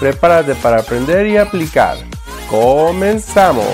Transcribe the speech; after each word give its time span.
Prepárate 0.00 0.54
para 0.56 0.78
aprender 0.78 1.26
y 1.26 1.36
aplicar. 1.36 1.96
¡Comenzamos! 2.50 3.64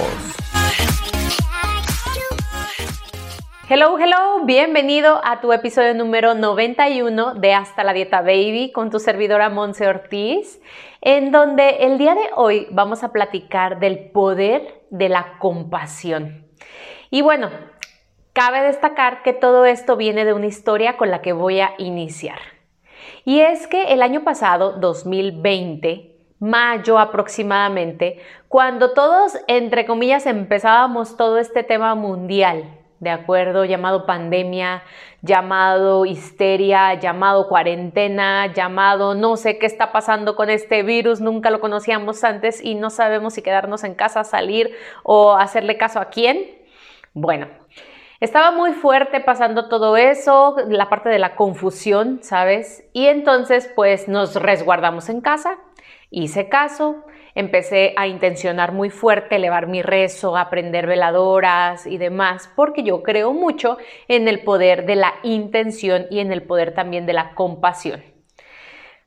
Hello, 3.69 3.99
hello, 3.99 4.45
bienvenido 4.45 5.21
a 5.25 5.41
tu 5.41 5.53
episodio 5.53 5.95
número 5.95 6.35
91 6.35 7.35
de 7.35 7.55
Hasta 7.55 7.85
la 7.85 7.93
Dieta 7.93 8.21
Baby 8.21 8.73
con 8.73 8.91
tu 8.91 8.99
servidora 8.99 9.49
Monse 9.49 9.87
Ortiz, 9.87 10.61
en 11.01 11.31
donde 11.31 11.85
el 11.87 11.99
día 11.99 12.15
de 12.15 12.31
hoy 12.35 12.67
vamos 12.71 13.05
a 13.05 13.13
platicar 13.13 13.79
del 13.79 14.11
poder 14.11 14.83
de 14.91 15.09
la 15.09 15.39
compasión. 15.39 16.47
Y 17.11 17.23
bueno, 17.23 17.51
Cabe 18.33 18.63
destacar 18.63 19.23
que 19.23 19.33
todo 19.33 19.65
esto 19.65 19.97
viene 19.97 20.25
de 20.25 20.33
una 20.33 20.47
historia 20.47 20.97
con 20.97 21.11
la 21.11 21.21
que 21.21 21.33
voy 21.33 21.61
a 21.61 21.75
iniciar. 21.79 22.39
Y 23.25 23.41
es 23.41 23.67
que 23.67 23.93
el 23.93 24.03
año 24.03 24.23
pasado, 24.23 24.79
2020, 24.79 26.10
mayo 26.41 26.99
aproximadamente, 26.99 28.21
cuando 28.49 28.93
todos, 28.93 29.39
entre 29.47 29.87
comillas, 29.87 30.27
empezábamos 30.27 31.17
todo 31.17 31.39
este 31.39 31.63
tema 31.63 31.95
mundial, 31.95 32.65
¿de 32.99 33.11
acuerdo? 33.11 33.65
Llamado 33.65 34.07
pandemia, 34.07 34.83
llamado 35.23 36.07
histeria, 36.07 36.95
llamado 36.95 37.47
cuarentena, 37.49 38.53
llamado 38.53 39.15
no 39.15 39.37
sé 39.37 39.59
qué 39.59 39.67
está 39.67 39.93
pasando 39.93 40.35
con 40.35 40.51
este 40.51 40.83
virus, 40.83 41.21
nunca 41.21 41.51
lo 41.51 41.61
conocíamos 41.61 42.25
antes 42.25 42.65
y 42.65 42.75
no 42.75 42.91
sabemos 42.91 43.35
si 43.35 43.43
quedarnos 43.43 43.85
en 43.85 43.95
casa, 43.95 44.25
salir 44.25 44.75
o 45.03 45.35
hacerle 45.35 45.77
caso 45.77 46.01
a 46.01 46.07
quién. 46.07 46.59
Bueno, 47.13 47.49
estaba 48.21 48.51
muy 48.51 48.73
fuerte 48.73 49.21
pasando 49.21 49.69
todo 49.69 49.97
eso, 49.97 50.57
la 50.69 50.89
parte 50.89 51.09
de 51.09 51.19
la 51.19 51.37
confusión, 51.37 52.21
¿sabes? 52.23 52.85
Y 52.93 53.07
entonces 53.07 53.71
pues 53.75 54.09
nos 54.09 54.35
resguardamos 54.35 55.09
en 55.09 55.21
casa, 55.23 55.59
hice 56.11 56.49
caso, 56.49 57.05
empecé 57.35 57.95
a 57.97 58.07
intencionar 58.07 58.73
muy 58.73 58.91
fuerte, 58.91 59.37
elevar 59.37 59.67
mi 59.67 59.83
rezo, 59.83 60.37
aprender 60.37 60.87
veladoras 60.87 61.87
y 61.87 61.99
demás, 61.99 62.51
porque 62.57 62.83
yo 62.83 63.03
creo 63.03 63.33
mucho 63.33 63.79
en 64.09 64.29
el 64.29 64.43
poder 64.43 64.87
de 64.87 64.97
la 64.97 65.15
intención 65.23 66.07
y 66.11 66.21
en 66.21 66.33
el 66.33 66.43
poder 66.43 66.75
también 66.75 67.07
de 67.07 67.13
la 67.13 67.35
compasión. 67.35 68.10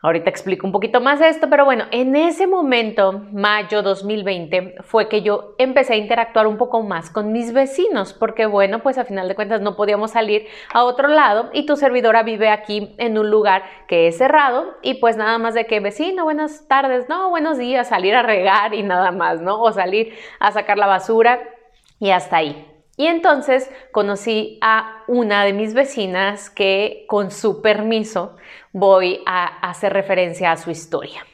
Ahorita 0.03 0.29
explico 0.29 0.67
un 0.67 0.73
poquito 0.73 0.99
más 0.99 1.21
esto, 1.21 1.49
pero 1.49 1.63
bueno, 1.63 1.85
en 1.91 2.17
ese 2.17 2.45
momento, 2.45 3.23
mayo 3.31 3.81
2020, 3.81 4.75
fue 4.81 5.07
que 5.07 5.21
yo 5.21 5.55
empecé 5.57 5.93
a 5.93 5.95
interactuar 5.95 6.45
un 6.45 6.57
poco 6.57 6.83
más 6.83 7.09
con 7.09 7.31
mis 7.31 7.53
vecinos, 7.53 8.11
porque 8.11 8.45
bueno, 8.45 8.79
pues 8.79 8.97
a 8.97 9.05
final 9.05 9.29
de 9.29 9.35
cuentas 9.35 9.61
no 9.61 9.77
podíamos 9.77 10.11
salir 10.11 10.45
a 10.73 10.83
otro 10.83 11.07
lado 11.07 11.51
y 11.53 11.65
tu 11.65 11.77
servidora 11.77 12.21
vive 12.21 12.49
aquí 12.49 12.93
en 12.97 13.17
un 13.17 13.31
lugar 13.31 13.63
que 13.87 14.07
es 14.07 14.17
cerrado 14.17 14.75
y 14.81 14.95
pues 14.95 15.15
nada 15.15 15.37
más 15.37 15.53
de 15.53 15.67
que 15.67 15.79
vecino, 15.79 16.25
buenas 16.25 16.67
tardes, 16.67 17.07
no, 17.07 17.29
buenos 17.29 17.57
días, 17.57 17.87
salir 17.87 18.13
a 18.13 18.23
regar 18.23 18.73
y 18.73 18.83
nada 18.83 19.11
más, 19.11 19.39
¿no? 19.39 19.61
O 19.61 19.71
salir 19.71 20.13
a 20.41 20.51
sacar 20.51 20.77
la 20.77 20.87
basura 20.87 21.39
y 22.01 22.11
hasta 22.11 22.35
ahí. 22.35 22.72
Y 23.03 23.07
entonces 23.07 23.69
conocí 23.91 24.57
a 24.61 25.03
una 25.09 25.43
de 25.43 25.51
mis 25.51 25.73
vecinas 25.73 26.49
que 26.49 27.03
con 27.09 27.31
su 27.31 27.61
permiso 27.61 28.37
voy 28.71 29.19
a 29.25 29.43
hacer 29.67 29.91
referencia 29.91 30.53
a 30.53 30.55
su 30.55 30.71
historia. 30.71 31.25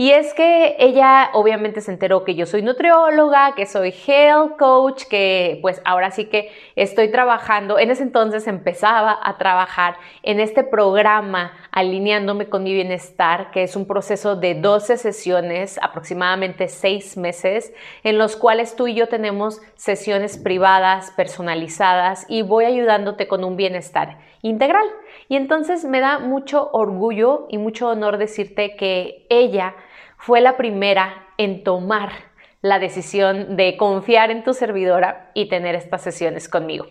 Y 0.00 0.12
es 0.12 0.32
que 0.32 0.76
ella 0.78 1.30
obviamente 1.32 1.80
se 1.80 1.90
enteró 1.90 2.22
que 2.22 2.36
yo 2.36 2.46
soy 2.46 2.62
nutrióloga, 2.62 3.56
que 3.56 3.66
soy 3.66 3.92
health 4.06 4.56
coach, 4.56 5.02
que 5.10 5.58
pues 5.60 5.82
ahora 5.84 6.12
sí 6.12 6.26
que 6.26 6.52
estoy 6.76 7.10
trabajando. 7.10 7.80
En 7.80 7.90
ese 7.90 8.04
entonces 8.04 8.46
empezaba 8.46 9.18
a 9.20 9.38
trabajar 9.38 9.96
en 10.22 10.38
este 10.38 10.62
programa 10.62 11.52
alineándome 11.72 12.48
con 12.48 12.62
mi 12.62 12.72
bienestar, 12.74 13.50
que 13.50 13.64
es 13.64 13.74
un 13.74 13.88
proceso 13.88 14.36
de 14.36 14.54
12 14.54 14.98
sesiones, 14.98 15.80
aproximadamente 15.82 16.68
6 16.68 17.16
meses, 17.16 17.74
en 18.04 18.18
los 18.18 18.36
cuales 18.36 18.76
tú 18.76 18.86
y 18.86 18.94
yo 18.94 19.08
tenemos 19.08 19.60
sesiones 19.74 20.38
privadas, 20.38 21.10
personalizadas 21.16 22.24
y 22.28 22.42
voy 22.42 22.66
ayudándote 22.66 23.26
con 23.26 23.42
un 23.42 23.56
bienestar 23.56 24.20
integral. 24.42 24.86
Y 25.28 25.34
entonces 25.34 25.84
me 25.84 25.98
da 25.98 26.20
mucho 26.20 26.70
orgullo 26.72 27.48
y 27.50 27.58
mucho 27.58 27.88
honor 27.88 28.16
decirte 28.16 28.76
que 28.76 29.26
ella 29.28 29.74
fue 30.18 30.40
la 30.40 30.56
primera 30.56 31.26
en 31.38 31.64
tomar 31.64 32.10
la 32.60 32.78
decisión 32.78 33.56
de 33.56 33.76
confiar 33.76 34.30
en 34.30 34.42
tu 34.44 34.52
servidora 34.52 35.30
y 35.34 35.48
tener 35.48 35.74
estas 35.74 36.02
sesiones 36.02 36.48
conmigo. 36.48 36.86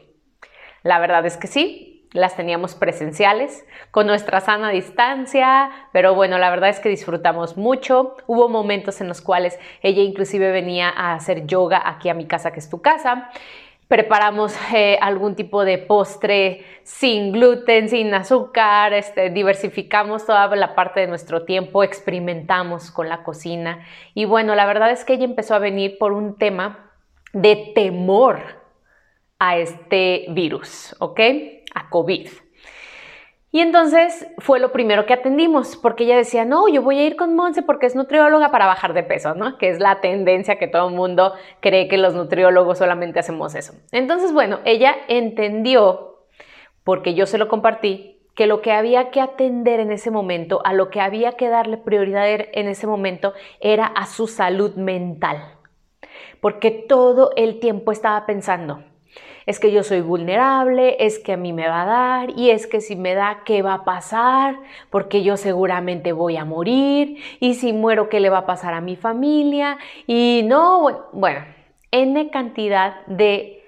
La 0.83 0.99
verdad 0.99 1.25
es 1.25 1.37
que 1.37 1.47
sí, 1.47 1.97
las 2.13 2.35
teníamos 2.37 2.73
presenciales, 2.73 3.65
con 3.91 4.07
nuestra 4.07 4.39
sana 4.39 4.69
distancia, 4.69 5.69
pero 5.91 6.15
bueno, 6.15 6.37
la 6.37 6.49
verdad 6.49 6.69
es 6.69 6.79
que 6.79 6.89
disfrutamos 6.89 7.57
mucho. 7.57 8.15
Hubo 8.27 8.47
momentos 8.47 9.01
en 9.01 9.09
los 9.09 9.21
cuales 9.21 9.59
ella 9.81 10.01
inclusive 10.01 10.51
venía 10.51 10.89
a 10.89 11.13
hacer 11.13 11.45
yoga 11.45 11.81
aquí 11.83 12.07
a 12.09 12.13
mi 12.13 12.25
casa, 12.25 12.51
que 12.51 12.59
es 12.59 12.69
tu 12.69 12.81
casa, 12.81 13.29
preparamos 13.87 14.53
eh, 14.73 14.97
algún 15.01 15.35
tipo 15.35 15.63
de 15.63 15.77
postre 15.77 16.65
sin 16.83 17.31
gluten, 17.31 17.89
sin 17.89 18.13
azúcar, 18.13 18.93
este, 18.93 19.29
diversificamos 19.29 20.25
toda 20.25 20.47
la 20.55 20.75
parte 20.75 21.01
de 21.01 21.07
nuestro 21.07 21.45
tiempo, 21.45 21.83
experimentamos 21.83 22.91
con 22.91 23.07
la 23.07 23.23
cocina 23.23 23.85
y 24.13 24.25
bueno, 24.25 24.55
la 24.55 24.65
verdad 24.65 24.91
es 24.91 25.05
que 25.05 25.13
ella 25.13 25.25
empezó 25.25 25.55
a 25.55 25.59
venir 25.59 25.97
por 25.97 26.11
un 26.11 26.37
tema 26.37 26.91
de 27.33 27.71
temor 27.75 28.41
a 29.39 29.57
este 29.57 30.25
virus, 30.29 30.95
¿ok? 30.99 31.19
A 31.73 31.89
COVID. 31.89 32.27
Y 33.57 33.61
entonces 33.61 34.27
fue 34.37 34.59
lo 34.59 34.71
primero 34.71 35.07
que 35.07 35.15
atendimos, 35.15 35.77
porque 35.77 36.03
ella 36.03 36.15
decía, 36.15 36.45
no, 36.45 36.67
yo 36.67 36.83
voy 36.83 36.99
a 36.99 37.05
ir 37.05 37.15
con 37.15 37.33
Monse 37.35 37.63
porque 37.63 37.87
es 37.87 37.95
nutrióloga 37.95 38.51
para 38.51 38.67
bajar 38.67 38.93
de 38.93 39.01
peso, 39.01 39.33
¿no? 39.33 39.57
Que 39.57 39.69
es 39.69 39.79
la 39.79 39.99
tendencia 39.99 40.59
que 40.59 40.67
todo 40.67 40.89
el 40.89 40.93
mundo 40.93 41.33
cree 41.59 41.87
que 41.87 41.97
los 41.97 42.13
nutriólogos 42.13 42.77
solamente 42.77 43.17
hacemos 43.17 43.55
eso. 43.55 43.73
Entonces, 43.91 44.31
bueno, 44.31 44.59
ella 44.63 44.95
entendió, 45.07 46.19
porque 46.83 47.15
yo 47.15 47.25
se 47.25 47.39
lo 47.39 47.47
compartí, 47.47 48.21
que 48.35 48.45
lo 48.45 48.61
que 48.61 48.73
había 48.73 49.09
que 49.09 49.21
atender 49.21 49.79
en 49.79 49.91
ese 49.91 50.11
momento, 50.11 50.61
a 50.63 50.73
lo 50.73 50.91
que 50.91 51.01
había 51.01 51.31
que 51.31 51.49
darle 51.49 51.77
prioridad 51.77 52.27
en 52.29 52.67
ese 52.67 52.85
momento, 52.85 53.33
era 53.59 53.87
a 53.87 54.05
su 54.05 54.27
salud 54.27 54.75
mental. 54.75 55.55
Porque 56.41 56.69
todo 56.69 57.31
el 57.35 57.59
tiempo 57.59 57.91
estaba 57.91 58.23
pensando, 58.27 58.83
es 59.47 59.61
que 59.61 59.71
yo 59.71 59.81
soy 59.81 60.01
vulnerable, 60.01 60.97
es 60.99 61.19
que 61.19 61.31
a 61.33 61.37
mí 61.37 61.53
me 61.53 61.69
va 61.69 61.83
a 61.83 61.85
dar 61.85 62.29
y 62.37 62.51
es 62.51 62.67
que 62.67 62.81
si 62.81 62.97
me 62.97 63.15
da, 63.15 63.43
¿qué 63.45 63.61
va 63.61 63.75
a 63.75 63.83
pasar? 63.85 64.59
Porque 64.89 65.23
yo 65.23 65.37
seguramente 65.37 66.11
voy 66.11 66.35
a 66.35 66.43
morir 66.43 67.23
y 67.39 67.53
si 67.53 67.71
muero, 67.71 68.09
¿qué 68.09 68.19
le 68.19 68.29
va 68.29 68.39
a 68.39 68.45
pasar 68.45 68.73
a 68.73 68.81
mi 68.81 68.97
familia? 68.97 69.77
Y 70.05 70.43
no, 70.45 71.07
bueno, 71.13 71.45
n 71.91 72.29
cantidad 72.29 73.05
de 73.05 73.63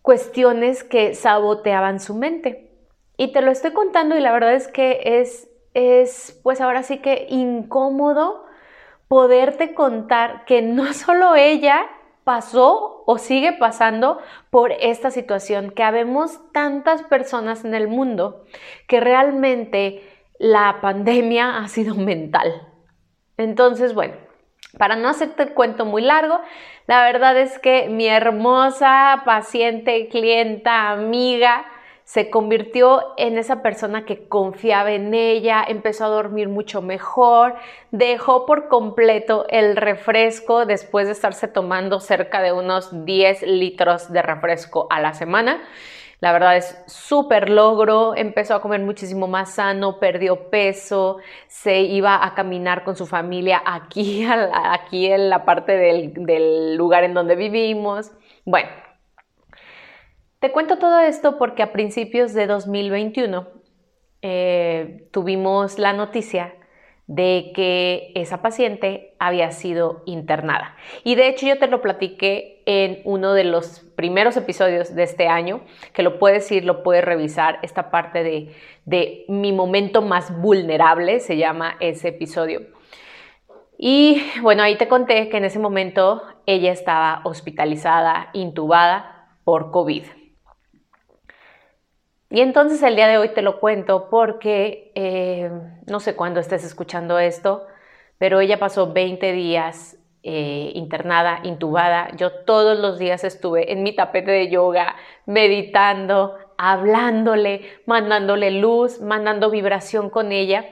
cuestiones 0.00 0.82
que 0.82 1.14
saboteaban 1.14 2.00
su 2.00 2.14
mente. 2.14 2.70
Y 3.18 3.30
te 3.30 3.42
lo 3.42 3.50
estoy 3.50 3.72
contando 3.72 4.16
y 4.16 4.20
la 4.20 4.32
verdad 4.32 4.54
es 4.54 4.66
que 4.66 5.02
es, 5.20 5.46
es 5.74 6.40
pues 6.42 6.62
ahora 6.62 6.82
sí 6.82 6.98
que 6.98 7.26
incómodo 7.28 8.46
poderte 9.08 9.74
contar 9.74 10.46
que 10.46 10.62
no 10.62 10.90
solo 10.94 11.36
ella 11.36 11.84
pasó 12.28 13.04
o 13.06 13.16
sigue 13.16 13.54
pasando 13.54 14.18
por 14.50 14.72
esta 14.72 15.10
situación, 15.10 15.70
que 15.70 15.82
habemos 15.82 16.38
tantas 16.52 17.02
personas 17.02 17.64
en 17.64 17.72
el 17.72 17.88
mundo 17.88 18.44
que 18.86 19.00
realmente 19.00 20.02
la 20.38 20.82
pandemia 20.82 21.56
ha 21.56 21.66
sido 21.68 21.94
mental. 21.94 22.68
Entonces, 23.38 23.94
bueno, 23.94 24.12
para 24.76 24.94
no 24.94 25.08
hacerte 25.08 25.42
el 25.44 25.54
cuento 25.54 25.86
muy 25.86 26.02
largo, 26.02 26.38
la 26.86 27.02
verdad 27.02 27.34
es 27.38 27.58
que 27.58 27.88
mi 27.88 28.06
hermosa 28.06 29.22
paciente, 29.24 30.08
clienta, 30.08 30.90
amiga, 30.90 31.64
se 32.08 32.30
convirtió 32.30 33.02
en 33.18 33.36
esa 33.36 33.60
persona 33.60 34.06
que 34.06 34.28
confiaba 34.28 34.92
en 34.92 35.12
ella, 35.12 35.62
empezó 35.68 36.06
a 36.06 36.08
dormir 36.08 36.48
mucho 36.48 36.80
mejor, 36.80 37.56
dejó 37.90 38.46
por 38.46 38.68
completo 38.68 39.44
el 39.50 39.76
refresco 39.76 40.64
después 40.64 41.06
de 41.06 41.12
estarse 41.12 41.48
tomando 41.48 42.00
cerca 42.00 42.40
de 42.40 42.52
unos 42.52 43.04
10 43.04 43.42
litros 43.42 44.10
de 44.10 44.22
refresco 44.22 44.86
a 44.88 45.02
la 45.02 45.12
semana. 45.12 45.60
La 46.20 46.32
verdad 46.32 46.56
es 46.56 46.82
súper 46.86 47.50
logro, 47.50 48.16
empezó 48.16 48.54
a 48.54 48.62
comer 48.62 48.80
muchísimo 48.80 49.26
más 49.26 49.52
sano, 49.52 49.98
perdió 49.98 50.48
peso, 50.48 51.18
se 51.46 51.80
iba 51.80 52.24
a 52.24 52.34
caminar 52.34 52.84
con 52.84 52.96
su 52.96 53.04
familia 53.04 53.62
aquí, 53.66 54.24
aquí 54.54 55.08
en 55.12 55.28
la 55.28 55.44
parte 55.44 55.72
del, 55.72 56.14
del 56.14 56.74
lugar 56.74 57.04
en 57.04 57.12
donde 57.12 57.36
vivimos. 57.36 58.12
Bueno, 58.46 58.70
te 60.40 60.52
cuento 60.52 60.78
todo 60.78 61.00
esto 61.00 61.38
porque 61.38 61.62
a 61.62 61.72
principios 61.72 62.32
de 62.34 62.46
2021 62.46 63.48
eh, 64.22 65.08
tuvimos 65.10 65.78
la 65.78 65.92
noticia 65.92 66.54
de 67.08 67.52
que 67.54 68.12
esa 68.14 68.42
paciente 68.42 69.14
había 69.18 69.50
sido 69.50 70.02
internada. 70.04 70.76
Y 71.04 71.14
de 71.14 71.28
hecho 71.28 71.46
yo 71.46 71.58
te 71.58 71.66
lo 71.66 71.80
platiqué 71.80 72.62
en 72.66 73.00
uno 73.04 73.32
de 73.32 73.44
los 73.44 73.80
primeros 73.96 74.36
episodios 74.36 74.94
de 74.94 75.04
este 75.04 75.26
año, 75.26 75.62
que 75.94 76.02
lo 76.02 76.18
puedes 76.18 76.52
ir, 76.52 76.66
lo 76.66 76.82
puedes 76.82 77.02
revisar, 77.02 77.58
esta 77.62 77.90
parte 77.90 78.22
de, 78.22 78.54
de 78.84 79.24
mi 79.28 79.52
momento 79.52 80.02
más 80.02 80.38
vulnerable, 80.38 81.20
se 81.20 81.38
llama 81.38 81.76
ese 81.80 82.08
episodio. 82.08 82.60
Y 83.78 84.22
bueno, 84.42 84.62
ahí 84.62 84.76
te 84.76 84.88
conté 84.88 85.30
que 85.30 85.38
en 85.38 85.46
ese 85.46 85.58
momento 85.58 86.22
ella 86.44 86.72
estaba 86.72 87.22
hospitalizada, 87.24 88.28
intubada 88.34 89.30
por 89.44 89.70
COVID. 89.70 90.17
Y 92.30 92.40
entonces 92.40 92.82
el 92.82 92.94
día 92.94 93.08
de 93.08 93.16
hoy 93.16 93.30
te 93.30 93.42
lo 93.42 93.58
cuento 93.58 94.08
porque 94.10 94.92
eh, 94.94 95.50
no 95.86 95.98
sé 96.00 96.14
cuándo 96.14 96.40
estés 96.40 96.62
escuchando 96.64 97.18
esto, 97.18 97.66
pero 98.18 98.40
ella 98.40 98.58
pasó 98.58 98.92
20 98.92 99.32
días 99.32 99.96
eh, 100.22 100.72
internada, 100.74 101.40
intubada. 101.44 102.10
Yo 102.16 102.30
todos 102.44 102.78
los 102.78 102.98
días 102.98 103.24
estuve 103.24 103.72
en 103.72 103.82
mi 103.82 103.94
tapete 103.94 104.30
de 104.30 104.50
yoga, 104.50 104.94
meditando, 105.24 106.36
hablándole, 106.58 107.62
mandándole 107.86 108.50
luz, 108.50 109.00
mandando 109.00 109.50
vibración 109.50 110.10
con 110.10 110.32
ella. 110.32 110.66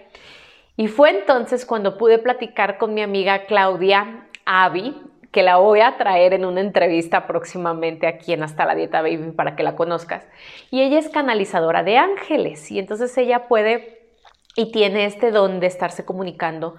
Y 0.76 0.88
fue 0.88 1.10
entonces 1.10 1.64
cuando 1.64 1.96
pude 1.96 2.18
platicar 2.18 2.76
con 2.76 2.92
mi 2.92 3.00
amiga 3.00 3.46
Claudia 3.46 4.28
Avi, 4.44 4.94
que 5.36 5.42
la 5.42 5.58
voy 5.58 5.82
a 5.82 5.98
traer 5.98 6.32
en 6.32 6.46
una 6.46 6.62
entrevista 6.62 7.26
próximamente 7.26 8.06
aquí 8.06 8.32
en 8.32 8.42
Hasta 8.42 8.64
la 8.64 8.74
Dieta 8.74 9.02
Baby 9.02 9.32
para 9.32 9.54
que 9.54 9.62
la 9.62 9.76
conozcas. 9.76 10.26
Y 10.70 10.80
ella 10.80 10.98
es 10.98 11.10
canalizadora 11.10 11.82
de 11.82 11.98
ángeles 11.98 12.70
y 12.70 12.78
entonces 12.78 13.14
ella 13.18 13.46
puede 13.46 14.14
y 14.56 14.72
tiene 14.72 15.04
este 15.04 15.32
don 15.32 15.60
de 15.60 15.66
estarse 15.66 16.06
comunicando, 16.06 16.76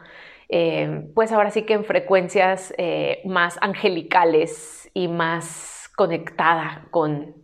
eh, 0.49 1.07
pues 1.13 1.31
ahora 1.31 1.51
sí 1.51 1.67
que 1.67 1.73
en 1.73 1.85
frecuencias 1.85 2.73
eh, 2.79 3.21
más 3.25 3.59
angelicales 3.61 4.89
y 4.95 5.07
más 5.07 5.91
conectada 5.95 6.87
con 6.89 7.35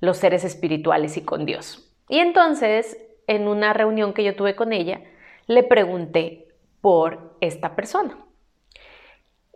los 0.00 0.16
seres 0.16 0.44
espirituales 0.44 1.18
y 1.18 1.26
con 1.26 1.44
Dios. 1.44 1.94
Y 2.08 2.20
entonces, 2.20 2.96
en 3.26 3.48
una 3.48 3.74
reunión 3.74 4.14
que 4.14 4.24
yo 4.24 4.34
tuve 4.34 4.56
con 4.56 4.72
ella, 4.72 5.02
le 5.46 5.62
pregunté 5.62 6.48
por 6.80 7.36
esta 7.42 7.76
persona. 7.76 8.23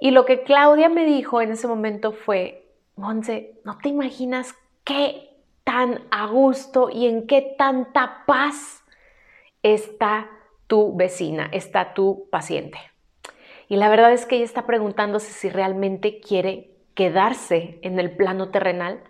Y 0.00 0.12
lo 0.12 0.24
que 0.24 0.42
Claudia 0.42 0.88
me 0.88 1.04
dijo 1.04 1.40
en 1.40 1.52
ese 1.52 1.66
momento 1.66 2.12
fue, 2.12 2.68
Monse, 2.96 3.54
no 3.64 3.78
te 3.78 3.88
imaginas 3.88 4.54
qué 4.84 5.30
tan 5.64 6.06
a 6.10 6.26
gusto 6.26 6.88
y 6.90 7.06
en 7.06 7.26
qué 7.26 7.54
tanta 7.56 8.24
paz 8.26 8.82
está 9.62 10.30
tu 10.66 10.96
vecina, 10.96 11.48
está 11.52 11.94
tu 11.94 12.28
paciente. 12.30 12.78
Y 13.68 13.76
la 13.76 13.88
verdad 13.88 14.12
es 14.12 14.24
que 14.24 14.36
ella 14.36 14.44
está 14.44 14.66
preguntándose 14.66 15.32
si 15.32 15.48
realmente 15.48 16.20
quiere 16.20 16.70
quedarse 16.94 17.78
en 17.82 18.00
el 18.00 18.16
plano 18.16 18.50
terrenal 18.50 19.02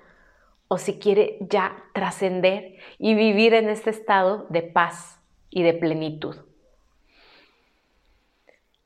o 0.68 0.78
si 0.78 0.98
quiere 0.98 1.38
ya 1.40 1.84
trascender 1.94 2.76
y 2.98 3.14
vivir 3.14 3.54
en 3.54 3.68
este 3.68 3.90
estado 3.90 4.46
de 4.50 4.62
paz 4.62 5.20
y 5.48 5.62
de 5.62 5.74
plenitud. 5.74 6.36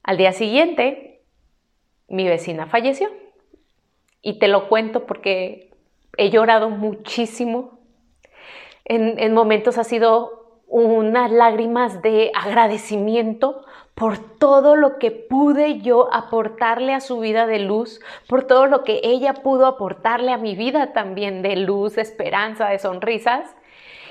Al 0.03 0.17
día 0.17 0.33
siguiente, 0.33 1.12
mi 2.13 2.29
vecina 2.29 2.67
falleció. 2.67 3.09
Y 4.21 4.39
te 4.39 4.47
lo 4.47 4.69
cuento 4.69 5.07
porque 5.07 5.73
he 6.17 6.31
llorado 6.31 6.69
muchísimo. 6.71 7.81
En, 8.85 9.33
momentos 9.33 9.79
ha 9.79 9.85
sido 9.85 10.61
unas 10.67 11.31
lágrimas 11.31 12.03
de 12.03 12.31
agradecimiento 12.35 13.65
por 13.95 14.19
todo 14.39 14.77
lo 14.77 14.99
que 14.99 15.11
pude 15.11 15.81
yo 15.81 16.13
aportarle 16.13 16.95
a 16.95 17.01
su 17.01 17.19
vida 17.19 17.47
de 17.47 17.61
luz, 17.61 18.01
por 18.29 18.45
todo 18.45 18.67
lo 18.67 18.85
que 18.85 19.01
ella 19.03 19.35
pudo 19.35 19.67
aportarle 19.67 20.33
a 20.33 20.39
mi 20.39 20.55
vida 20.55 20.93
también 20.93 21.43
de 21.43 21.57
luz, 21.57 21.97
de 21.97 22.03
esperanza, 22.03 22.69
de 22.69 22.79
sonrisas. 22.79 23.55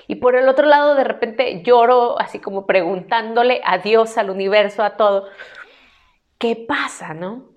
Y 0.07 0.15
por 0.15 0.35
el 0.35 0.49
otro 0.49 0.65
lado, 0.65 0.95
de 0.95 1.03
repente 1.03 1.61
lloro 1.61 2.19
así 2.19 2.39
como 2.39 2.65
preguntándole 2.65 3.61
a 3.63 3.77
Dios, 3.77 4.17
al 4.17 4.29
universo, 4.29 4.83
a 4.83 4.97
todo, 4.97 5.27
¿qué 6.37 6.55
pasa, 6.55 7.13
no? 7.13 7.50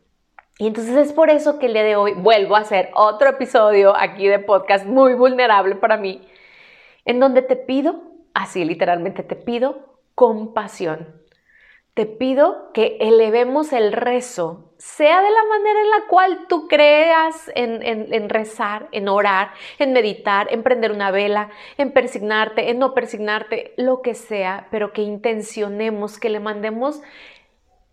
Y 0.59 0.69
entonces 0.69 0.97
es 0.97 1.13
por 1.13 1.31
eso 1.31 1.59
que 1.59 1.67
el 1.67 1.73
día 1.73 1.83
de 1.83 1.97
hoy 1.97 2.13
vuelvo 2.15 2.55
a 2.55 2.61
hacer 2.61 2.91
otro 2.95 3.29
episodio 3.31 3.97
aquí 3.97 4.29
de 4.29 4.39
podcast 4.39 4.87
muy 4.87 5.15
vulnerable 5.15 5.75
para 5.75 5.97
mí, 5.97 6.29
en 7.05 7.19
donde 7.19 7.43
te 7.43 7.57
pido, 7.57 8.03
así 8.35 8.65
literalmente 8.65 9.25
te 9.25 9.35
pido, 9.35 9.99
compasión. 10.15 11.23
Te 11.95 12.07
pido 12.07 12.73
que 12.73 12.99
elevemos 13.01 13.73
el 13.73 13.93
rezo, 13.93 14.73
sea 14.79 15.23
de 15.23 15.31
la 15.31 15.45
manera 15.45 15.81
en 15.81 15.91
la 15.91 16.07
cual 16.09 16.47
tú 16.49 16.67
creas 16.67 17.51
en, 17.55 17.83
en 17.83 18.29
rezar, 18.29 18.89
en 18.91 19.09
orar, 19.09 19.53
en 19.79 19.93
meditar, 19.93 20.49
en 20.53 20.65
prender 20.65 20.91
una 20.91 21.13
vela, 21.13 21.51
en 21.79 21.93
persignarte, 21.93 22.71
en 22.71 22.81
no 22.81 22.95
persignarte, 22.95 23.75
lo 23.77 24.03
que 24.03 24.15
sea, 24.15 24.67
pero 24.73 24.93
que 24.93 25.03
intencionemos, 25.03 26.19
que 26.19 26.31
le 26.31 26.41
mandemos 26.41 27.01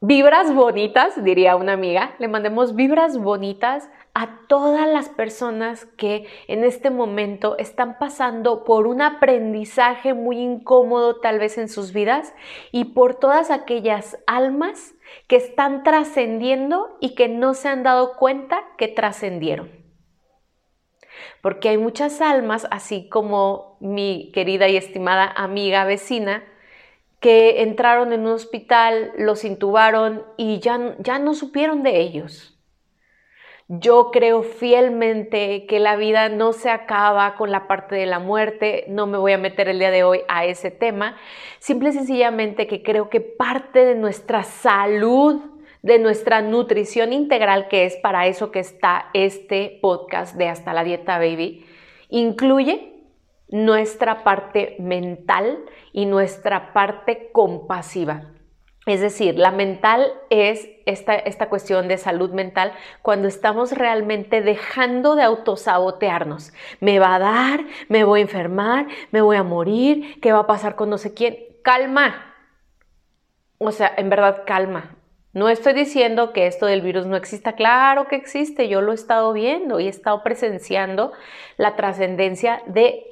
vibras 0.04 0.54
bonitas, 0.56 1.24
diría 1.24 1.56
una 1.56 1.74
amiga, 1.74 2.16
le 2.18 2.28
mandemos 2.28 2.76
vibras 2.76 3.20
bonitas 3.20 3.88
a 4.16 4.40
todas 4.48 4.90
las 4.90 5.10
personas 5.10 5.86
que 5.86 6.26
en 6.48 6.64
este 6.64 6.90
momento 6.90 7.56
están 7.60 8.00
pasando 8.00 8.64
por 8.64 8.88
un 8.88 9.04
aprendizaje 9.04 10.16
muy 10.16 10.40
incómodo 10.40 11.20
tal 11.20 11.38
vez 11.38 11.60
en 11.60 11.70
sus 11.70 11.94
vidas 11.94 12.34
y 12.72 12.86
por 12.86 13.14
todas 13.14 13.52
aquellas 13.52 14.18
almas 14.26 14.96
que 15.28 15.36
están 15.36 15.84
trascendiendo 15.84 16.98
y 17.00 17.14
que 17.14 17.30
no 17.30 17.54
se 17.54 17.70
han 17.70 17.84
dado 17.84 18.18
cuenta 18.18 18.64
que 18.80 18.88
trascendieron. 18.88 19.70
Porque 21.44 21.70
hay 21.70 21.78
muchas 21.78 22.22
almas, 22.22 22.68
así 22.72 23.08
como 23.08 23.78
mi 23.80 24.32
querida 24.34 24.68
y 24.68 24.78
estimada 24.78 25.32
amiga 25.36 25.86
vecina, 25.86 26.44
que 27.22 27.62
entraron 27.62 28.12
en 28.14 28.22
un 28.22 28.34
hospital, 28.34 29.14
los 29.16 29.46
intubaron 29.46 30.26
y 30.38 30.60
ya, 30.60 30.96
ya 31.00 31.20
no 31.20 31.36
supieron 31.36 31.84
de 31.84 32.02
ellos. 32.02 32.58
Yo 33.68 34.10
creo 34.12 34.42
fielmente 34.42 35.66
que 35.68 35.80
la 35.80 35.96
vida 35.96 36.30
no 36.30 36.52
se 36.52 36.70
acaba 36.70 37.36
con 37.36 37.52
la 37.52 37.68
parte 37.68 37.96
de 37.96 38.08
la 38.08 38.20
muerte, 38.20 38.86
no 38.90 39.06
me 39.06 39.20
voy 39.20 39.32
a 39.34 39.38
meter 39.38 39.70
el 39.70 39.80
día 39.80 39.92
de 39.92 40.04
hoy 40.04 40.22
a 40.28 40.46
ese 40.46 40.72
tema, 40.72 41.16
simple 41.60 41.90
y 41.90 41.94
sencillamente 41.94 42.68
que 42.68 42.82
creo 42.82 43.10
que 43.10 43.22
parte 43.22 43.86
de 43.86 43.96
nuestra 43.96 44.44
salud, 44.44 45.40
de 45.84 46.00
nuestra 46.00 46.42
nutrición 46.42 47.14
integral, 47.14 47.68
que 47.68 47.86
es 47.86 47.96
para 47.98 48.26
eso 48.26 48.52
que 48.52 48.60
está 48.60 49.10
este 49.14 49.78
podcast 49.80 50.36
de 50.36 50.50
Hasta 50.50 50.74
la 50.74 50.84
Dieta 50.84 51.20
Baby, 51.20 51.66
incluye 52.10 52.91
nuestra 53.52 54.24
parte 54.24 54.76
mental 54.80 55.60
y 55.94 56.06
nuestra 56.06 56.74
parte 56.74 57.30
compasiva. 57.32 58.32
Es 58.88 59.00
decir, 59.00 59.38
la 59.38 59.52
mental 59.52 60.12
es 60.32 60.68
esta, 60.88 61.14
esta, 61.14 61.50
cuestión 61.50 61.88
de 61.88 61.98
salud 61.98 62.32
mental 62.32 62.74
cuando 63.04 63.28
estamos 63.28 63.74
realmente 63.74 64.42
dejando 64.42 65.14
de 65.14 65.22
autosabotearnos. 65.22 66.52
Me 66.80 66.98
va 66.98 67.14
a 67.14 67.20
dar, 67.20 67.66
me 67.90 68.04
voy 68.04 68.22
a 68.22 68.24
enfermar, 68.24 68.88
me 69.12 69.22
voy 69.22 69.38
a 69.38 69.44
morir, 69.44 70.20
¿qué 70.20 70.32
va 70.32 70.40
a 70.40 70.48
pasar 70.48 70.76
con 70.76 70.90
no 70.90 70.98
sé 70.98 71.14
quién? 71.14 71.38
Calma. 71.64 72.34
O 73.60 73.72
sea, 73.72 73.94
en 73.96 74.10
verdad, 74.10 74.44
calma. 74.48 74.96
No 75.34 75.48
estoy 75.48 75.74
diciendo 75.74 76.34
que 76.34 76.48
esto 76.48 76.66
del 76.66 76.82
virus 76.82 77.06
no 77.06 77.16
exista, 77.16 77.54
claro 77.54 78.08
que 78.08 78.16
existe, 78.16 78.68
yo 78.68 78.82
lo 78.82 78.92
he 78.92 78.96
estado 78.96 79.32
viendo 79.32 79.80
y 79.80 79.86
he 79.86 79.90
estado 79.90 80.24
presenciando 80.24 81.14
la 81.56 81.76
trascendencia 81.76 82.64
de 82.66 83.11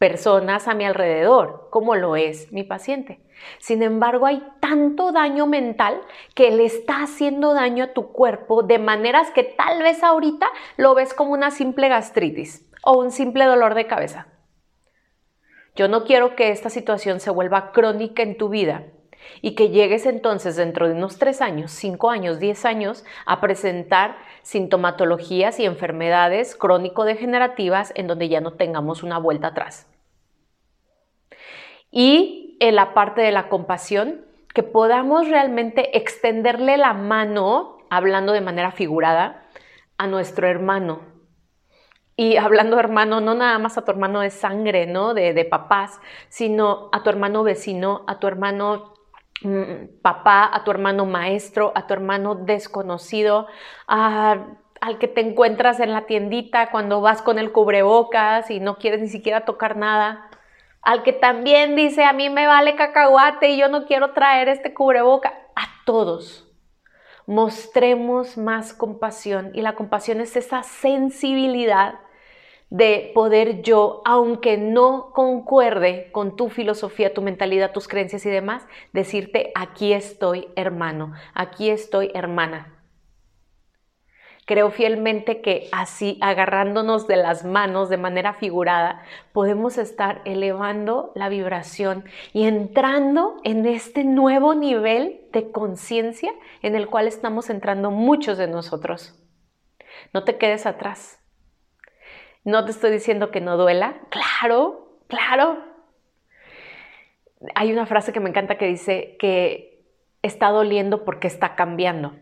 personas 0.00 0.66
a 0.66 0.72
mi 0.72 0.86
alrededor, 0.86 1.68
como 1.68 1.94
lo 1.94 2.16
es 2.16 2.50
mi 2.52 2.64
paciente. 2.64 3.20
Sin 3.58 3.82
embargo, 3.82 4.24
hay 4.24 4.42
tanto 4.58 5.12
daño 5.12 5.46
mental 5.46 6.00
que 6.34 6.50
le 6.50 6.64
está 6.64 7.02
haciendo 7.02 7.52
daño 7.52 7.84
a 7.84 7.92
tu 7.92 8.10
cuerpo 8.10 8.62
de 8.62 8.78
maneras 8.78 9.30
que 9.30 9.44
tal 9.44 9.82
vez 9.82 10.02
ahorita 10.02 10.48
lo 10.78 10.94
ves 10.94 11.12
como 11.12 11.34
una 11.34 11.50
simple 11.50 11.90
gastritis 11.90 12.66
o 12.82 12.98
un 12.98 13.10
simple 13.10 13.44
dolor 13.44 13.74
de 13.74 13.86
cabeza. 13.86 14.28
Yo 15.76 15.86
no 15.86 16.04
quiero 16.04 16.34
que 16.34 16.48
esta 16.48 16.70
situación 16.70 17.20
se 17.20 17.28
vuelva 17.28 17.70
crónica 17.70 18.22
en 18.22 18.38
tu 18.38 18.48
vida 18.48 18.86
y 19.42 19.54
que 19.54 19.68
llegues 19.68 20.06
entonces 20.06 20.56
dentro 20.56 20.88
de 20.88 20.94
unos 20.94 21.18
tres 21.18 21.42
años, 21.42 21.72
cinco 21.72 22.08
años, 22.08 22.40
diez 22.40 22.64
años 22.64 23.04
a 23.26 23.42
presentar 23.42 24.16
sintomatologías 24.40 25.60
y 25.60 25.66
enfermedades 25.66 26.56
crónico-degenerativas 26.56 27.92
en 27.96 28.06
donde 28.06 28.30
ya 28.30 28.40
no 28.40 28.54
tengamos 28.54 29.02
una 29.02 29.18
vuelta 29.18 29.48
atrás. 29.48 29.89
Y 31.90 32.56
en 32.60 32.76
la 32.76 32.94
parte 32.94 33.20
de 33.20 33.32
la 33.32 33.48
compasión, 33.48 34.24
que 34.54 34.62
podamos 34.62 35.28
realmente 35.28 35.96
extenderle 35.96 36.76
la 36.76 36.92
mano, 36.92 37.78
hablando 37.88 38.32
de 38.32 38.40
manera 38.40 38.72
figurada, 38.72 39.44
a 39.96 40.06
nuestro 40.06 40.48
hermano. 40.48 41.00
Y 42.16 42.36
hablando 42.36 42.78
hermano, 42.78 43.20
no 43.20 43.34
nada 43.34 43.58
más 43.58 43.78
a 43.78 43.84
tu 43.84 43.90
hermano 43.90 44.20
de 44.20 44.30
sangre, 44.30 44.86
¿no? 44.86 45.14
De, 45.14 45.32
de 45.32 45.44
papás, 45.44 46.00
sino 46.28 46.88
a 46.92 47.02
tu 47.02 47.10
hermano 47.10 47.42
vecino, 47.42 48.04
a 48.06 48.18
tu 48.18 48.26
hermano 48.26 48.94
mm, 49.42 50.00
papá, 50.02 50.50
a 50.52 50.64
tu 50.64 50.70
hermano 50.70 51.06
maestro, 51.06 51.72
a 51.74 51.86
tu 51.86 51.94
hermano 51.94 52.34
desconocido, 52.34 53.46
al 53.86 54.98
que 54.98 55.08
te 55.08 55.20
encuentras 55.20 55.80
en 55.80 55.92
la 55.92 56.06
tiendita 56.06 56.70
cuando 56.70 57.00
vas 57.00 57.22
con 57.22 57.38
el 57.38 57.52
cubrebocas 57.52 58.50
y 58.50 58.60
no 58.60 58.76
quieres 58.76 59.00
ni 59.00 59.08
siquiera 59.08 59.44
tocar 59.44 59.76
nada 59.76 60.29
al 60.82 61.02
que 61.02 61.12
también 61.12 61.76
dice 61.76 62.04
a 62.04 62.12
mí 62.12 62.30
me 62.30 62.46
vale 62.46 62.76
cacahuate 62.76 63.50
y 63.50 63.58
yo 63.58 63.68
no 63.68 63.86
quiero 63.86 64.12
traer 64.12 64.48
este 64.48 64.74
cubreboca, 64.74 65.34
a 65.54 65.68
todos. 65.84 66.46
Mostremos 67.26 68.36
más 68.36 68.72
compasión 68.72 69.50
y 69.54 69.62
la 69.62 69.74
compasión 69.74 70.20
es 70.20 70.36
esa 70.36 70.62
sensibilidad 70.62 72.00
de 72.70 73.10
poder 73.14 73.62
yo, 73.62 74.00
aunque 74.04 74.56
no 74.56 75.10
concuerde 75.12 76.10
con 76.12 76.36
tu 76.36 76.48
filosofía, 76.48 77.12
tu 77.12 77.20
mentalidad, 77.20 77.72
tus 77.72 77.88
creencias 77.88 78.24
y 78.26 78.30
demás, 78.30 78.66
decirte 78.92 79.50
aquí 79.56 79.92
estoy 79.92 80.48
hermano, 80.54 81.12
aquí 81.34 81.68
estoy 81.68 82.10
hermana. 82.14 82.79
Creo 84.50 84.72
fielmente 84.72 85.42
que 85.42 85.68
así, 85.70 86.18
agarrándonos 86.20 87.06
de 87.06 87.14
las 87.14 87.44
manos 87.44 87.88
de 87.88 87.98
manera 87.98 88.34
figurada, 88.34 89.00
podemos 89.32 89.78
estar 89.78 90.22
elevando 90.24 91.12
la 91.14 91.28
vibración 91.28 92.04
y 92.32 92.48
entrando 92.48 93.36
en 93.44 93.64
este 93.64 94.02
nuevo 94.02 94.56
nivel 94.56 95.20
de 95.32 95.52
conciencia 95.52 96.32
en 96.62 96.74
el 96.74 96.88
cual 96.88 97.06
estamos 97.06 97.48
entrando 97.48 97.92
muchos 97.92 98.38
de 98.38 98.48
nosotros. 98.48 99.24
No 100.12 100.24
te 100.24 100.36
quedes 100.36 100.66
atrás. 100.66 101.20
No 102.42 102.64
te 102.64 102.72
estoy 102.72 102.90
diciendo 102.90 103.30
que 103.30 103.40
no 103.40 103.56
duela. 103.56 104.00
Claro, 104.10 104.98
claro. 105.06 105.62
Hay 107.54 107.72
una 107.72 107.86
frase 107.86 108.12
que 108.12 108.18
me 108.18 108.30
encanta 108.30 108.58
que 108.58 108.66
dice 108.66 109.16
que 109.20 109.86
está 110.22 110.48
doliendo 110.48 111.04
porque 111.04 111.28
está 111.28 111.54
cambiando. 111.54 112.16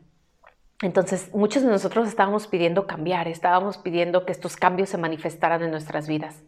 Entonces, 0.80 1.34
muchos 1.34 1.64
de 1.64 1.70
nosotros 1.70 2.06
estábamos 2.06 2.46
pidiendo 2.46 2.86
cambiar, 2.86 3.26
estábamos 3.26 3.78
pidiendo 3.78 4.24
que 4.24 4.32
estos 4.32 4.56
cambios 4.56 4.88
se 4.88 4.98
manifestaran 4.98 5.62
en 5.62 5.72
nuestras 5.72 6.06
vidas. 6.06 6.42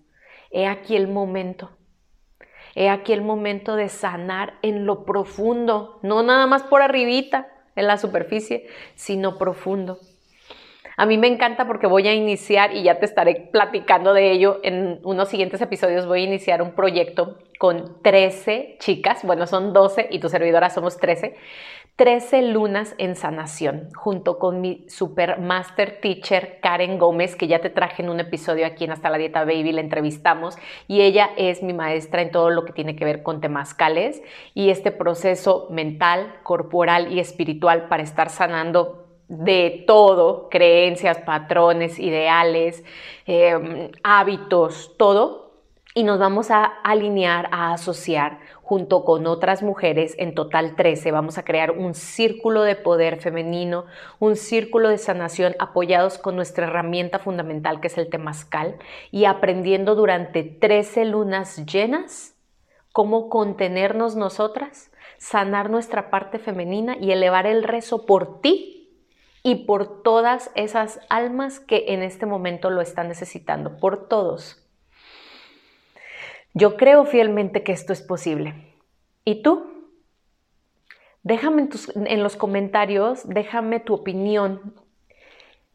He 0.50 0.66
aquí 0.66 0.94
el 0.96 1.08
momento. 1.08 1.70
He 2.76 2.88
aquí 2.88 3.12
el 3.12 3.22
momento 3.22 3.74
de 3.74 3.88
sanar 3.88 4.54
en 4.62 4.86
lo 4.86 5.04
profundo, 5.04 5.98
no 6.02 6.22
nada 6.22 6.46
más 6.46 6.62
por 6.62 6.82
arribita, 6.82 7.48
en 7.74 7.88
la 7.88 7.98
superficie, 7.98 8.68
sino 8.94 9.38
profundo. 9.38 9.98
A 10.96 11.06
mí 11.06 11.16
me 11.16 11.28
encanta 11.28 11.66
porque 11.66 11.86
voy 11.86 12.06
a 12.08 12.14
iniciar, 12.14 12.74
y 12.74 12.82
ya 12.82 12.98
te 12.98 13.06
estaré 13.06 13.48
platicando 13.52 14.12
de 14.12 14.32
ello. 14.32 14.60
En 14.62 15.00
unos 15.02 15.28
siguientes 15.28 15.60
episodios, 15.60 16.06
voy 16.06 16.22
a 16.22 16.24
iniciar 16.24 16.60
un 16.62 16.72
proyecto 16.72 17.38
con 17.58 18.02
13 18.02 18.76
chicas, 18.78 19.24
bueno, 19.24 19.46
son 19.46 19.72
12 19.72 20.08
y 20.10 20.18
tu 20.18 20.28
servidora 20.28 20.70
somos 20.70 20.96
13, 20.96 21.36
13 21.96 22.42
lunas 22.42 22.94
en 22.96 23.16
sanación, 23.16 23.90
junto 23.94 24.38
con 24.38 24.62
mi 24.62 24.88
super 24.88 25.38
master 25.38 26.00
teacher 26.00 26.58
Karen 26.62 26.98
Gómez, 26.98 27.36
que 27.36 27.46
ya 27.46 27.60
te 27.60 27.68
traje 27.68 28.02
en 28.02 28.08
un 28.08 28.20
episodio 28.20 28.64
aquí 28.64 28.84
en 28.84 28.92
Hasta 28.92 29.10
la 29.10 29.18
Dieta 29.18 29.44
Baby, 29.44 29.72
la 29.72 29.82
entrevistamos, 29.82 30.56
y 30.88 31.02
ella 31.02 31.30
es 31.36 31.62
mi 31.62 31.74
maestra 31.74 32.22
en 32.22 32.30
todo 32.30 32.48
lo 32.48 32.64
que 32.64 32.72
tiene 32.72 32.96
que 32.96 33.04
ver 33.04 33.22
con 33.22 33.42
temazcales 33.42 34.22
y 34.54 34.70
este 34.70 34.90
proceso 34.90 35.66
mental, 35.70 36.36
corporal 36.42 37.12
y 37.12 37.20
espiritual 37.20 37.88
para 37.88 38.02
estar 38.02 38.30
sanando 38.30 39.09
de 39.30 39.84
todo, 39.86 40.48
creencias, 40.50 41.18
patrones, 41.18 42.00
ideales, 42.00 42.82
em, 43.26 43.92
hábitos, 44.02 44.96
todo, 44.98 45.52
y 45.94 46.02
nos 46.02 46.18
vamos 46.18 46.50
a 46.50 46.64
alinear, 46.64 47.48
a 47.52 47.72
asociar 47.72 48.40
junto 48.60 49.04
con 49.04 49.28
otras 49.28 49.62
mujeres, 49.62 50.16
en 50.18 50.34
total 50.34 50.74
13, 50.74 51.12
vamos 51.12 51.38
a 51.38 51.44
crear 51.44 51.70
un 51.70 51.94
círculo 51.94 52.62
de 52.62 52.74
poder 52.74 53.20
femenino, 53.20 53.84
un 54.18 54.34
círculo 54.34 54.88
de 54.88 54.98
sanación 54.98 55.54
apoyados 55.60 56.18
con 56.18 56.34
nuestra 56.34 56.66
herramienta 56.66 57.20
fundamental 57.20 57.80
que 57.80 57.86
es 57.86 57.98
el 57.98 58.10
temazcal 58.10 58.78
y 59.12 59.26
aprendiendo 59.26 59.94
durante 59.94 60.42
13 60.42 61.04
lunas 61.04 61.64
llenas 61.66 62.34
cómo 62.92 63.28
contenernos 63.28 64.16
nosotras, 64.16 64.90
sanar 65.18 65.70
nuestra 65.70 66.10
parte 66.10 66.40
femenina 66.40 66.96
y 67.00 67.12
elevar 67.12 67.46
el 67.46 67.62
rezo 67.62 68.06
por 68.06 68.40
ti 68.40 68.79
y 69.42 69.66
por 69.66 70.02
todas 70.02 70.50
esas 70.54 71.00
almas 71.08 71.60
que 71.60 71.86
en 71.88 72.02
este 72.02 72.26
momento 72.26 72.70
lo 72.70 72.80
están 72.80 73.08
necesitando, 73.08 73.78
por 73.78 74.08
todos. 74.08 74.66
Yo 76.52 76.76
creo 76.76 77.04
fielmente 77.04 77.62
que 77.62 77.72
esto 77.72 77.92
es 77.92 78.02
posible. 78.02 78.54
¿Y 79.24 79.42
tú? 79.42 79.70
Déjame 81.22 81.68
en, 81.94 82.22
los 82.22 82.36
comentarios, 82.36 83.28
déjame 83.28 83.78
tu 83.78 83.94
opinión, 83.94 84.74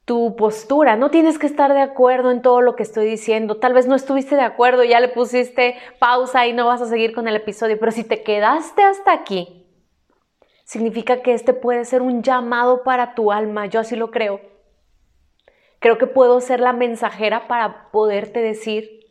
tu 0.04 0.36
postura. 0.36 0.96
No 0.96 1.12
tienes 1.12 1.38
que 1.40 1.48
estar 1.48 1.74
de 1.74 1.82
acuerdo 1.82 2.32
en 2.32 2.42
todo 2.42 2.62
lo 2.62 2.76
que 2.76 2.84
estoy 2.84 3.08
diciendo. 3.08 3.58
Tal 3.58 3.74
vez 3.74 3.88
no 3.88 3.96
estuviste 3.96 4.36
de 4.36 4.42
acuerdo, 4.42 4.84
ya 4.84 5.00
le 5.00 5.08
pusiste 5.08 5.76
pausa 6.00 6.46
y 6.48 6.54
no 6.54 6.66
vas 6.66 6.82
a 6.82 6.88
seguir 6.88 7.14
con 7.14 7.28
el 7.28 7.36
episodio, 7.36 7.78
pero 7.80 7.92
si 7.92 8.04
te 8.04 8.24
quedaste 8.24 8.84
hasta 8.84 9.14
aquí, 9.14 9.65
significa 10.66 11.22
que 11.22 11.34
este 11.34 11.54
puede 11.54 11.86
ser 11.86 12.02
un 12.02 12.22
llamado 12.22 12.84
para 12.84 13.16
tu 13.16 13.32
alma. 13.32 13.68
Yo 13.68 13.80
así 13.80 13.96
lo 13.96 14.12
creo. 14.12 14.42
Creo 15.80 15.98
que 15.98 16.08
puedo 16.08 16.42
ser 16.42 16.60
la 16.60 16.74
mensajera 16.74 17.48
para 17.48 17.92
poderte 17.92 18.42
decir, 18.42 19.06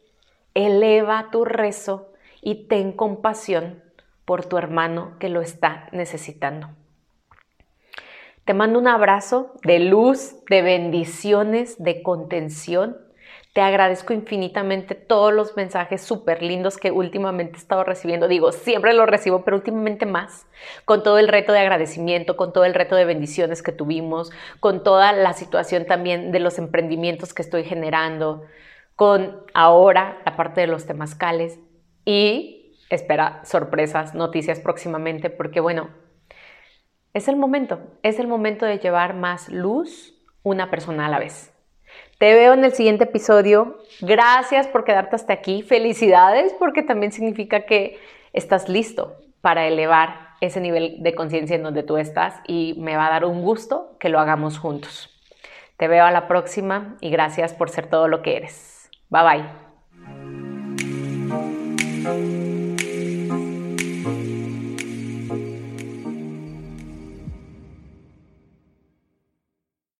eleva 0.53 1.31
tu 1.31 1.45
rezo 1.45 2.13
y 2.43 2.67
ten 2.67 2.93
compasión 2.93 3.83
por 4.25 4.45
tu 4.45 4.59
hermano 4.59 5.17
que 5.19 5.29
lo 5.29 5.41
está 5.41 5.89
necesitando. 5.93 6.71
Te 8.45 8.53
mando 8.53 8.79
un 8.79 8.89
abrazo 8.89 9.55
de 9.63 9.79
luz, 9.79 10.37
de 10.51 10.63
bendiciones, 10.63 11.83
de 11.83 12.03
contención. 12.03 12.99
Te 13.55 13.61
agradezco 13.61 14.13
infinitamente 14.13 14.97
todos 14.97 15.33
los 15.33 15.57
mensajes 15.57 16.03
súper 16.03 16.43
lindos 16.43 16.77
que 16.77 16.91
últimamente 16.91 17.55
he 17.55 17.61
estado 17.61 17.85
recibiendo. 17.85 18.27
Digo, 18.27 18.51
siempre 18.51 18.93
los 18.95 19.07
recibo, 19.07 19.45
pero 19.45 19.57
últimamente 19.57 20.07
más. 20.07 20.49
Con 20.85 21.05
todo 21.05 21.21
el 21.21 21.29
reto 21.29 21.53
de 21.53 21.61
agradecimiento, 21.61 22.37
con 22.37 22.53
todo 22.53 22.65
el 22.65 22.75
reto 22.75 22.97
de 22.97 23.05
bendiciones 23.05 23.63
que 23.63 23.71
tuvimos, 23.71 24.33
con 24.59 24.83
toda 24.83 25.13
la 25.13 25.35
situación 25.35 25.87
también 25.87 26.33
de 26.33 26.41
los 26.41 26.59
emprendimientos 26.59 27.33
que 27.33 27.43
estoy 27.43 27.63
generando, 27.63 28.43
con 28.97 29.45
ahora 29.55 30.21
la 30.27 30.35
parte 30.35 30.61
de 30.61 30.67
los 30.67 30.85
temazcales 30.87 31.61
y 32.05 32.77
espera 32.91 33.41
sorpresas, 33.45 34.17
noticias 34.17 34.59
próximamente, 34.59 35.31
porque 35.31 35.61
bueno, 35.61 35.91
es 37.13 37.29
el 37.29 37.37
momento, 37.37 37.79
es 38.03 38.19
el 38.19 38.27
momento 38.27 38.67
de 38.67 38.81
llevar 38.81 39.15
más 39.15 39.49
luz 39.49 40.13
una 40.43 40.73
persona 40.73 41.07
a 41.07 41.09
la 41.09 41.21
vez. 41.21 41.54
Te 42.25 42.33
veo 42.33 42.55
en 42.55 42.65
el 42.65 42.73
siguiente 42.73 43.05
episodio. 43.05 43.77
Gracias 44.01 44.67
por 44.67 44.85
quedarte 44.85 45.15
hasta 45.15 45.35
aquí. 45.35 45.61
Felicidades 45.61 46.55
porque 46.59 46.83
también 46.83 47.13
significa 47.13 47.67
que 47.67 47.99
estás 48.33 48.71
listo 48.71 49.19
para 49.43 49.67
elevar 49.67 50.31
ese 50.41 50.63
nivel 50.63 51.03
de 51.03 51.15
conciencia 51.15 51.55
en 51.55 51.63
donde 51.63 51.83
tú 51.83 51.99
estás 51.99 52.37
y 52.49 52.77
me 52.79 52.97
va 52.97 53.09
a 53.09 53.11
dar 53.11 53.27
un 53.27 53.43
gusto 53.43 53.99
que 54.01 54.09
lo 54.09 54.21
hagamos 54.21 54.59
juntos. 54.59 55.11
Te 55.77 55.87
veo 55.87 56.07
a 56.07 56.11
la 56.13 56.27
próxima 56.27 56.97
y 57.03 57.11
gracias 57.11 57.53
por 57.53 57.69
ser 57.69 57.89
todo 57.89 58.09
lo 58.09 58.23
que 58.23 58.39
eres. 58.39 58.89
Bye 59.11 59.45
bye. 62.09 62.44